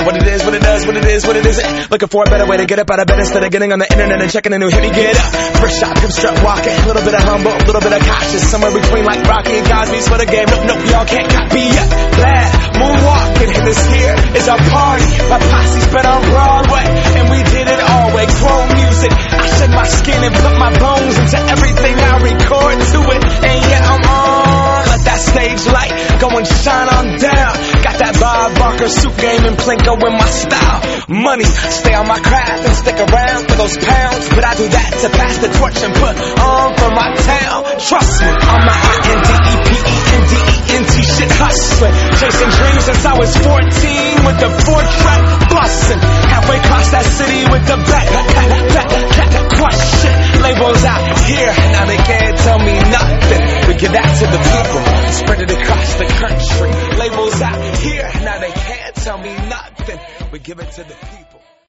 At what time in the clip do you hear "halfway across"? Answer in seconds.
46.28-46.92